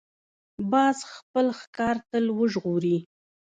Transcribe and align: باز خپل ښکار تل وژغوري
باز 0.71 0.97
خپل 1.13 1.45
ښکار 1.59 1.95
تل 2.09 2.25
وژغوري 2.39 2.97